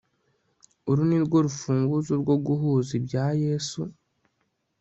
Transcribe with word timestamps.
uru 0.89 1.01
ni 1.09 1.17
rwo 1.23 1.37
rufunguzo 1.45 2.11
rwo 2.21 2.35
guhuza 2.45 2.91
ibya 2.99 3.25
yesu 3.43 3.81